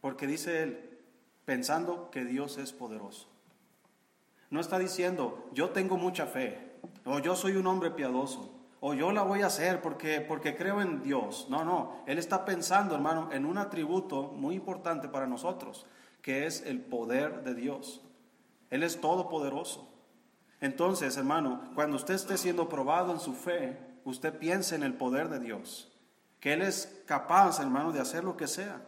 [0.00, 0.98] Porque dice Él,
[1.44, 3.28] pensando que Dios es poderoso.
[4.50, 6.72] No está diciendo, yo tengo mucha fe,
[7.04, 10.80] o yo soy un hombre piadoso, o yo la voy a hacer porque, porque creo
[10.80, 11.46] en Dios.
[11.48, 15.86] No, no, Él está pensando, hermano, en un atributo muy importante para nosotros,
[16.22, 18.02] que es el poder de Dios.
[18.70, 19.88] Él es todopoderoso.
[20.60, 25.28] Entonces, hermano, cuando usted esté siendo probado en su fe, usted piense en el poder
[25.28, 25.92] de Dios,
[26.40, 28.80] que Él es capaz, hermano, de hacer lo que sea.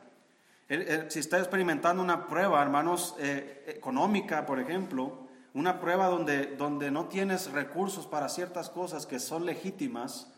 [1.09, 7.07] si está experimentando una prueba, hermanos, eh, económica, por ejemplo, una prueba donde, donde no
[7.07, 10.33] tienes recursos para ciertas cosas que son legítimas,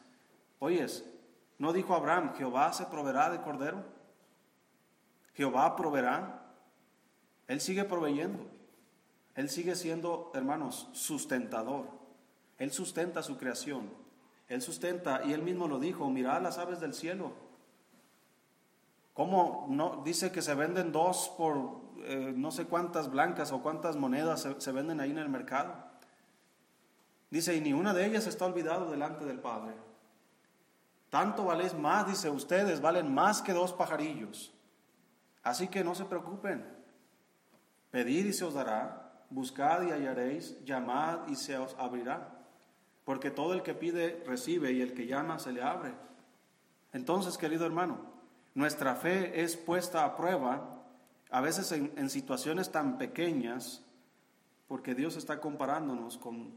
[0.59, 1.05] oyes,
[1.59, 3.85] ¿no dijo Abraham, Jehová se proveerá de cordero?
[5.35, 6.42] Jehová proveerá.
[7.49, 8.46] Él sigue proveyendo.
[9.35, 11.87] Él sigue siendo, hermanos, sustentador.
[12.59, 13.90] Él sustenta su creación.
[14.49, 17.33] Él sustenta, y él mismo lo dijo, mirad las aves del cielo.
[19.14, 20.03] ¿Cómo no?
[20.05, 24.73] Dice que se venden dos por eh, no sé cuántas blancas o cuántas monedas se,
[24.73, 25.75] venden ahí en el mercado.
[27.31, 29.75] Dice, y ni una de ellas está olvidado delante del Padre.
[31.11, 34.53] Tanto valéis más, dice, ustedes valen más que dos pajarillos.
[35.43, 36.65] Así que no se preocupen.
[37.91, 42.29] Pedid y se os dará, buscad y hallaréis, llamad y se os abrirá.
[43.05, 45.95] Porque todo el que pide recibe y el que llama se le abre.
[46.93, 47.99] Entonces, querido hermano,
[48.55, 50.80] nuestra fe es puesta a prueba
[51.31, 53.83] a veces en, situaciones tan pequeñas,
[54.66, 56.55] porque Dios está comparándonos con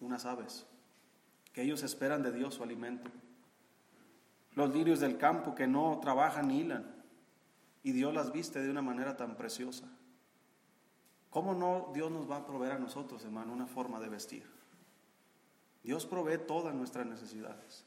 [0.00, 0.66] unas aves,
[1.52, 3.10] que ellos esperan de Dios su alimento.
[4.54, 6.98] Los lirios del campo que no trabajan ni hilan,
[7.84, 9.86] y Dios las viste de una manera tan preciosa.
[11.30, 14.44] ¿Cómo no Dios nos va a proveer a nosotros, hermano, una forma de vestir?
[15.84, 17.84] Dios provee todas nuestras necesidades.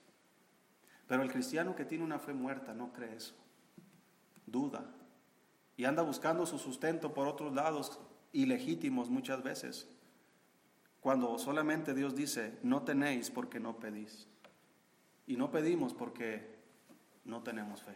[1.08, 3.36] Pero el cristiano que tiene una fe muerta no cree eso.
[4.46, 4.86] Duda,
[5.82, 8.00] y anda buscando su sustento por otros lados
[8.34, 9.90] ilegítimos muchas veces,
[11.00, 14.28] cuando solamente Dios dice, no tenéis porque no pedís.
[15.26, 16.56] Y no pedimos porque
[17.26, 17.96] no tenemos fe.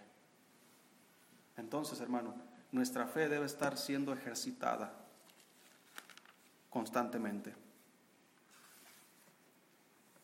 [1.57, 2.33] Entonces, hermano,
[2.71, 4.91] nuestra fe debe estar siendo ejercitada
[6.71, 7.53] constantemente.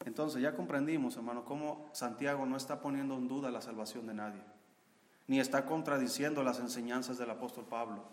[0.04, 4.42] Entonces ya comprendimos, hermano, cómo Santiago no está poniendo en duda la salvación de nadie
[5.32, 8.04] ni está contradiciendo las enseñanzas del apóstol Pablo,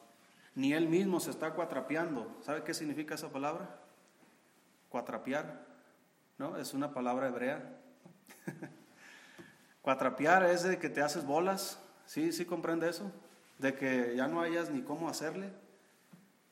[0.54, 2.38] ni él mismo se está cuatrapeando.
[2.42, 3.81] ¿Sabe qué significa esa palabra?
[4.88, 5.66] Cuatrapear,
[6.38, 6.57] ¿no?
[6.57, 7.76] Es una palabra hebrea.
[9.83, 12.31] cuatrapear es de que te haces bolas, ¿sí?
[12.31, 13.11] ¿Sí comprende eso?
[13.59, 15.52] De que ya no hayas ni cómo hacerle.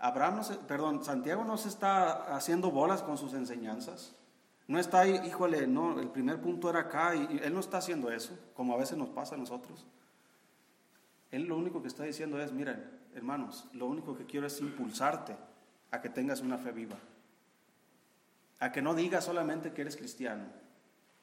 [0.00, 4.16] Abraham, no perdón, Santiago no se está haciendo bolas con sus enseñanzas.
[4.66, 8.10] No está ahí, híjole, no, el primer punto era acá y él no está haciendo
[8.10, 9.86] eso, como a veces nos pasa a nosotros.
[11.36, 12.82] Él lo único que está diciendo es, miren,
[13.14, 15.36] hermanos, lo único que quiero es impulsarte
[15.90, 16.96] a que tengas una fe viva.
[18.58, 20.44] A que no digas solamente que eres cristiano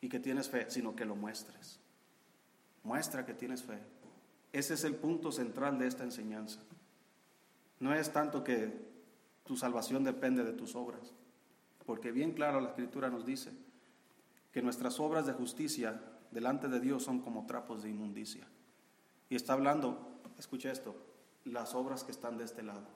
[0.01, 1.79] y que tienes fe, sino que lo muestres.
[2.83, 3.79] Muestra que tienes fe.
[4.51, 6.59] Ese es el punto central de esta enseñanza.
[7.79, 8.93] No es tanto que
[9.45, 11.11] Tu salvación depende de tus obras.
[11.87, 13.51] Porque bien claro la escritura nos dice
[14.51, 15.99] que nuestras obras de justicia
[16.29, 18.47] delante de Dios son como trapos de inmundicia.
[19.29, 20.95] Y está hablando, escucha esto,
[21.45, 22.87] las obras que están de este lado.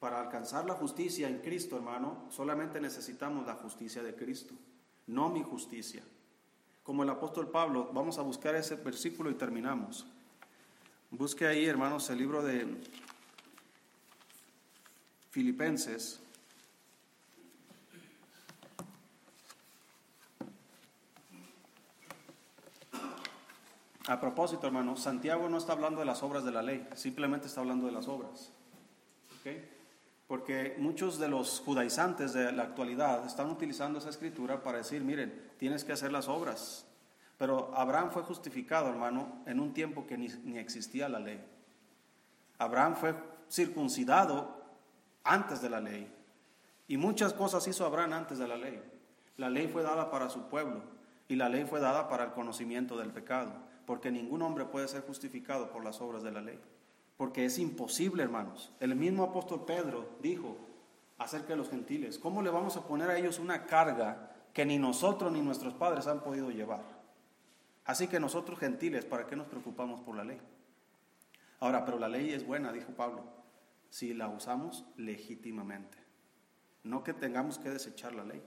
[0.00, 4.54] Para alcanzar la justicia en Cristo, hermano, solamente necesitamos la justicia de Cristo,
[5.06, 6.02] no mi justicia.
[6.82, 10.06] Como el apóstol Pablo, vamos a buscar ese versículo y terminamos.
[11.10, 12.80] Busque ahí, hermanos, el libro de
[15.30, 16.20] Filipenses.
[24.06, 27.60] A propósito, hermano, Santiago no está hablando de las obras de la ley, simplemente está
[27.60, 28.52] hablando de las obras.
[30.26, 35.52] Porque muchos de los judaizantes de la actualidad están utilizando esa escritura para decir, miren,
[35.58, 36.86] tienes que hacer las obras.
[37.38, 41.42] Pero Abraham fue justificado, hermano, en un tiempo que ni, ni existía la ley.
[42.58, 43.14] Abraham fue
[43.50, 44.62] circuncidado
[45.24, 46.10] antes de la ley.
[46.88, 48.82] Y muchas cosas hizo Abraham antes de la ley.
[49.38, 50.82] La ley fue dada para su pueblo
[51.26, 53.52] y la ley fue dada para el conocimiento del pecado
[53.86, 56.58] porque ningún hombre puede ser justificado por las obras de la ley.
[57.16, 58.72] Porque es imposible, hermanos.
[58.80, 60.56] El mismo apóstol Pedro dijo
[61.18, 64.78] acerca de los gentiles, ¿cómo le vamos a poner a ellos una carga que ni
[64.78, 66.82] nosotros ni nuestros padres han podido llevar?
[67.84, 70.40] Así que nosotros gentiles, ¿para qué nos preocupamos por la ley?
[71.60, 73.24] Ahora, pero la ley es buena, dijo Pablo,
[73.90, 75.98] si la usamos legítimamente.
[76.82, 78.42] No que tengamos que desechar la ley.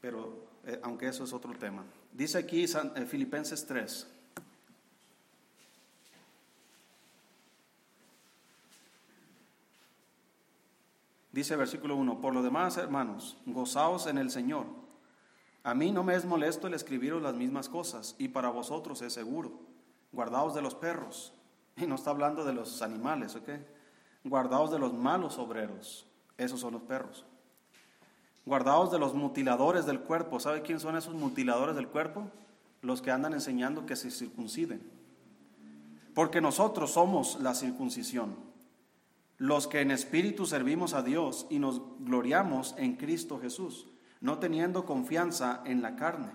[0.00, 1.84] Pero, eh, aunque eso es otro tema.
[2.12, 4.06] Dice aquí eh, Filipenses 3.
[11.32, 14.66] Dice versículo 1, por lo demás, hermanos, gozaos en el Señor.
[15.62, 19.12] A mí no me es molesto el escribiros las mismas cosas, y para vosotros es
[19.12, 19.52] seguro.
[20.10, 21.32] Guardaos de los perros.
[21.76, 23.50] Y no está hablando de los animales, ¿ok?
[24.24, 26.06] Guardaos de los malos obreros.
[26.36, 27.24] Esos son los perros.
[28.48, 30.40] Guardaos de los mutiladores del cuerpo.
[30.40, 32.30] ¿Sabe quién son esos mutiladores del cuerpo?
[32.80, 34.80] Los que andan enseñando que se circunciden.
[36.14, 38.36] Porque nosotros somos la circuncisión,
[39.36, 43.86] los que en espíritu servimos a Dios y nos gloriamos en Cristo Jesús,
[44.22, 46.32] no teniendo confianza en la carne.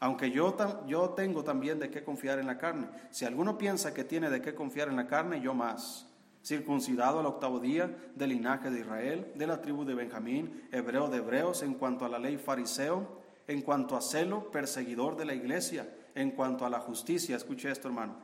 [0.00, 2.88] Aunque yo, yo tengo también de qué confiar en la carne.
[3.10, 6.11] Si alguno piensa que tiene de qué confiar en la carne, yo más
[6.44, 11.18] circuncidado al octavo día, del linaje de Israel, de la tribu de Benjamín, hebreo de
[11.18, 15.88] hebreos, en cuanto a la ley fariseo, en cuanto a celo, perseguidor de la iglesia,
[16.14, 18.16] en cuanto a la justicia, escuche esto hermano,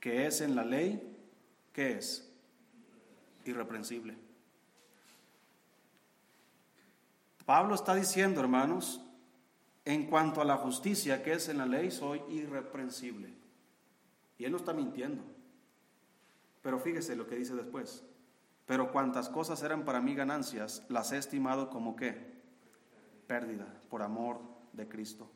[0.00, 1.16] que es en la ley,
[1.72, 2.32] ¿qué es?
[3.44, 4.16] Irreprensible.
[7.44, 9.00] Pablo está diciendo, hermanos,
[9.84, 13.32] en cuanto a la justicia que es en la ley, soy irreprensible.
[14.36, 15.22] Y él no está mintiendo.
[16.66, 18.02] Pero fíjese lo que dice después.
[18.66, 22.42] Pero cuantas cosas eran para mí ganancias, las he estimado como qué?
[23.28, 24.40] Pérdida, por amor
[24.72, 25.30] de Cristo.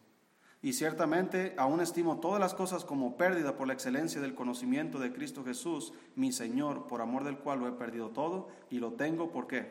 [0.60, 5.12] Y ciertamente aún estimo todas las cosas como pérdida por la excelencia del conocimiento de
[5.12, 9.30] Cristo Jesús, mi Señor, por amor del cual lo he perdido todo y lo tengo
[9.30, 9.70] por qué.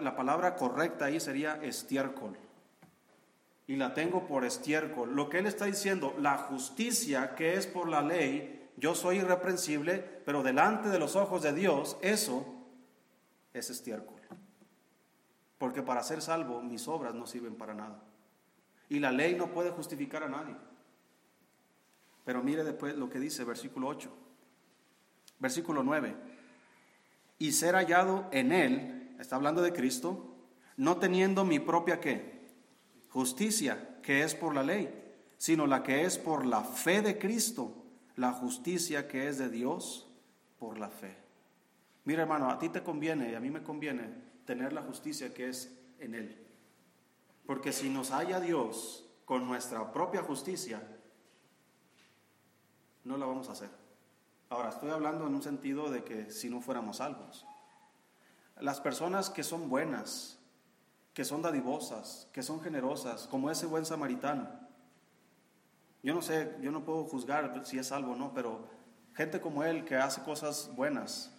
[0.00, 2.38] la palabra correcta ahí sería estiércol.
[3.66, 5.14] Y la tengo por estiércol.
[5.14, 9.98] Lo que él está diciendo, la justicia que es por la ley, yo soy irreprensible,
[10.24, 12.46] pero delante de los ojos de Dios, eso
[13.52, 14.18] es estiércol.
[15.58, 18.02] Porque para ser salvo mis obras no sirven para nada.
[18.88, 20.56] Y la ley no puede justificar a nadie.
[22.24, 24.10] Pero mire después lo que dice versículo 8.
[25.38, 26.16] Versículo 9.
[27.38, 30.36] Y ser hallado en él, está hablando de Cristo,
[30.78, 32.48] no teniendo mi propia qué?
[33.10, 34.90] Justicia, que es por la ley,
[35.36, 37.79] sino la que es por la fe de Cristo
[38.20, 40.06] la justicia que es de Dios
[40.58, 41.16] por la fe.
[42.04, 44.12] Mira hermano, a ti te conviene y a mí me conviene
[44.44, 46.46] tener la justicia que es en Él.
[47.46, 50.82] Porque si nos haya Dios con nuestra propia justicia,
[53.04, 53.70] no la vamos a hacer.
[54.50, 57.46] Ahora, estoy hablando en un sentido de que si no fuéramos salvos.
[58.60, 60.38] Las personas que son buenas,
[61.14, 64.59] que son dadivosas, que son generosas, como ese buen samaritano,
[66.02, 68.68] yo no sé, yo no puedo juzgar si es salvo o no, pero
[69.14, 71.32] gente como él que hace cosas buenas,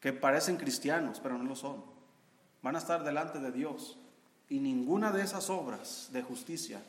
[0.00, 1.84] que parecen cristianos, pero no lo son,
[2.62, 3.98] van a estar delante de Dios
[4.48, 6.82] y ninguna de esas obras de justicia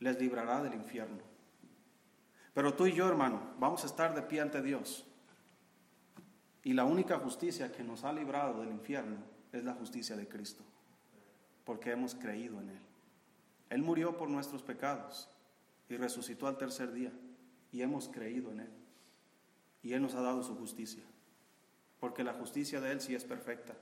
[0.00, 1.22] les librará del infierno.
[2.54, 5.04] Pero tú y yo, hermano, vamos a estar de pie ante Dios.
[6.64, 9.18] Y la única justicia que nos ha librado del infierno
[9.52, 10.64] es la justicia de Cristo,
[11.64, 12.80] porque hemos creído en Él.
[13.70, 15.28] Él murió por nuestros pecados
[15.88, 17.12] y resucitó al tercer día
[17.72, 18.70] y hemos creído en Él.
[19.82, 21.02] Y Él nos ha dado su justicia.
[21.98, 23.74] porque la justicia de Él sí es perfecta,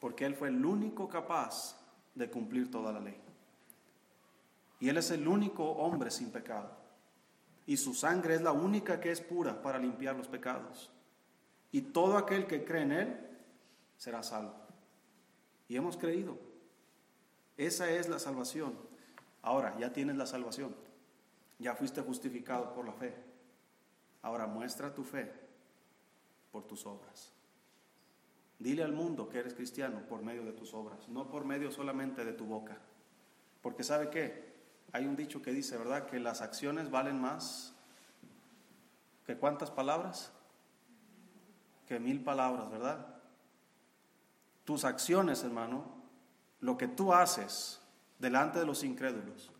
[0.00, 1.78] porque Él fue el único capaz
[2.14, 3.16] de cumplir toda la ley.
[4.80, 6.70] Y Él es el único hombre sin pecado.
[7.66, 10.90] Y su sangre es la única que es pura para limpiar los pecados.
[11.70, 13.20] Y todo aquel que cree en Él
[13.96, 14.54] será salvo.
[15.68, 16.36] Y hemos creído.
[17.56, 18.89] Esa es la salvación.
[19.42, 20.74] Ahora, ya tienes la salvación.
[21.58, 23.14] Ya fuiste justificado por la fe.
[24.22, 25.32] Ahora muestra tu fe
[26.50, 27.32] por tus obras.
[28.58, 32.24] Dile al mundo que eres cristiano por medio de tus obras, no por medio solamente
[32.24, 32.76] de tu boca.
[33.62, 34.50] Porque sabe qué?
[34.92, 36.06] Hay un dicho que dice, ¿verdad?
[36.06, 37.74] Que las acciones valen más
[39.24, 40.32] que cuántas palabras?
[41.86, 43.06] Que mil palabras, ¿verdad?
[44.64, 45.84] Tus acciones, hermano,
[46.60, 47.79] lo que tú haces
[48.20, 49.50] delante de los incrédulos,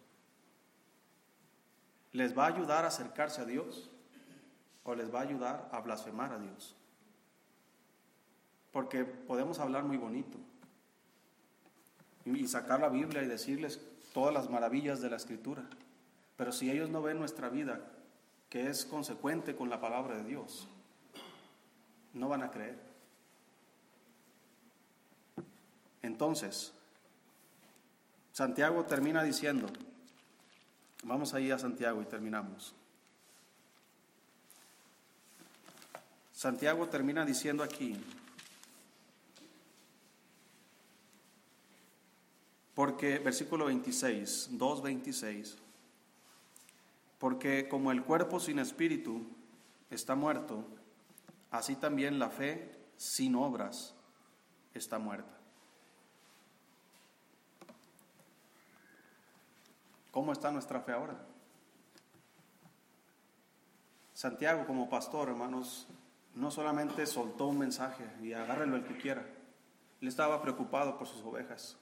[2.12, 3.90] ¿les va a ayudar a acercarse a Dios
[4.84, 6.76] o les va a ayudar a blasfemar a Dios?
[8.70, 10.38] Porque podemos hablar muy bonito
[12.24, 13.80] y sacar la Biblia y decirles
[14.12, 15.64] todas las maravillas de la Escritura.
[16.36, 17.80] Pero si ellos no ven nuestra vida,
[18.48, 20.68] que es consecuente con la palabra de Dios,
[22.12, 22.78] no van a creer.
[26.02, 26.72] Entonces,
[28.32, 29.68] Santiago termina diciendo,
[31.04, 32.74] vamos ahí a Santiago y terminamos.
[36.32, 37.96] Santiago termina diciendo aquí,
[42.80, 45.54] Porque, versículo 26, 2.26,
[47.18, 49.26] porque como el cuerpo sin espíritu
[49.90, 50.64] está muerto,
[51.50, 53.94] así también la fe sin obras
[54.72, 55.39] está muerta.
[60.20, 61.18] ¿Cómo está nuestra fe ahora?
[64.12, 65.88] Santiago como pastor, hermanos,
[66.34, 69.24] no solamente soltó un mensaje y agárrelo el que quiera,
[69.98, 71.78] él estaba preocupado por sus ovejas.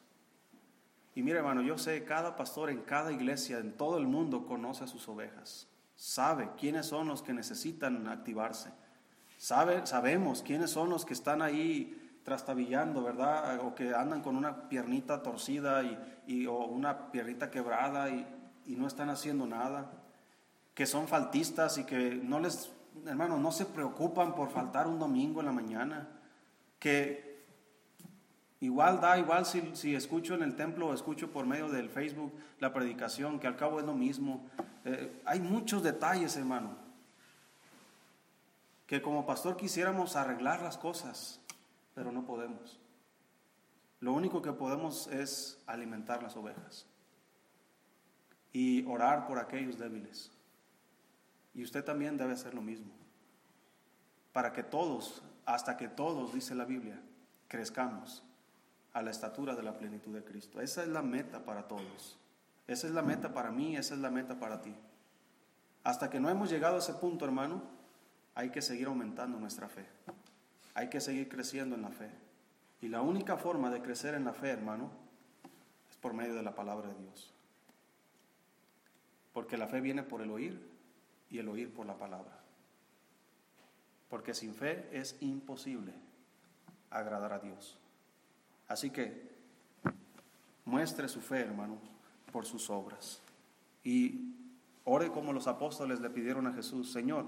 [1.17, 4.85] Y mira, hermano, yo sé, cada pastor en cada iglesia, en todo el mundo, conoce
[4.85, 5.67] a sus ovejas.
[5.97, 8.71] Sabe quiénes son los que necesitan activarse.
[9.37, 13.59] Sabe, sabemos quiénes son los que están ahí trastabillando, ¿verdad?
[13.65, 15.83] O que andan con una piernita torcida
[16.27, 18.27] y, o una piernita quebrada y,
[18.77, 19.91] no están haciendo nada.
[20.75, 22.71] Que son faltistas y que no les,
[23.07, 26.07] hermano, no se preocupan por faltar un domingo en la mañana.
[26.79, 27.29] Que
[28.61, 32.73] Igual da, igual si, escucho en el templo o escucho por medio del Facebook la
[32.73, 34.45] predicación, que al cabo es lo mismo.
[34.85, 36.77] Eh, hay muchos detalles, hermano,
[38.89, 41.41] que como pastor quisiéramos arreglar las cosas,
[41.99, 42.79] pero no podemos.
[43.99, 46.87] Lo único que podemos es alimentar las ovejas
[48.53, 50.31] y orar por aquellos débiles.
[51.55, 52.93] Y usted también debe hacer lo mismo,
[54.33, 57.03] para que todos, hasta que todos, dice la Biblia,
[57.49, 58.23] crezcamos
[58.93, 60.61] a la estatura de la plenitud de Cristo.
[60.61, 62.17] Esa es la meta para todos.
[62.69, 64.73] Esa es la meta para mí, esa es la meta para ti.
[65.83, 67.61] Hasta que no hemos llegado a ese punto, hermano,
[68.37, 69.85] hay que seguir aumentando nuestra fe.
[70.79, 72.09] Hay que seguir creciendo en la fe.
[72.81, 74.93] Y la única forma de crecer en la fe, hermano,
[75.91, 77.35] es por medio de la palabra de Dios.
[79.33, 80.65] Porque la fe viene por el oír
[81.31, 82.39] y el oír por la palabra.
[84.09, 85.93] Porque sin fe es imposible
[86.91, 87.77] agradar a Dios.
[88.69, 89.33] Así que
[90.65, 91.77] muestre su fe, hermano,
[92.31, 93.21] por sus obras.
[93.83, 94.33] Y
[94.85, 97.27] ore como los apóstoles le pidieron a Jesús, Señor,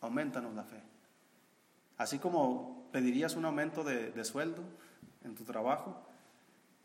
[0.00, 0.95] aumentanos la fe.
[1.98, 4.62] Así como pedirías un aumento de, sueldo
[5.24, 5.96] en tu trabajo,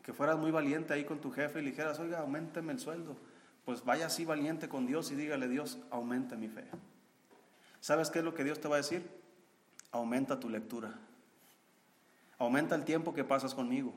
[0.02, 3.16] que fueras muy valiente ahí con tu jefe y le dijeras, oiga, aumenteme el sueldo.
[3.64, 6.64] Pues vaya así valiente con Dios y dígale, Dios, aumente mi fe.
[7.80, 9.08] ¿Sabes qué es lo que Dios te va a decir?
[9.92, 10.94] Aumenta tu lectura.
[12.38, 13.92] Aumenta el tiempo que pasas conmigo.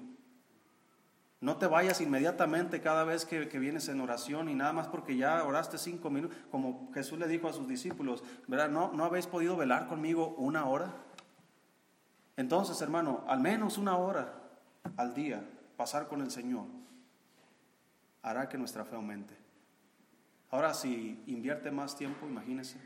[1.42, 5.44] No te vayas inmediatamente cada vez que, vienes en oración y nada más porque ya
[5.44, 8.70] oraste cinco minutos, como Jesús le dijo a sus discípulos, ¿verdad?
[8.70, 10.94] ¿No, ¿No habéis podido velar conmigo una hora?
[12.38, 14.34] Entonces, hermano, al menos una hora
[14.98, 15.44] al día
[15.78, 16.66] pasar con el Señor
[18.22, 19.36] hará que nuestra fe aumente.
[20.50, 22.80] Ahora, si invierte más tiempo, imagínese.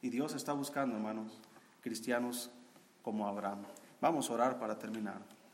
[0.00, 1.40] Y Dios está buscando, hermanos,
[1.80, 2.50] cristianos
[3.02, 3.64] como Abraham.
[4.00, 5.33] Vamos a orar para terminar.